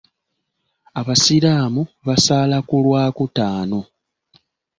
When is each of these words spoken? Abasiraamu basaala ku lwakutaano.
Abasiraamu 0.99 1.81
basaala 2.05 2.57
ku 2.67 2.75
lwakutaano. 2.85 3.79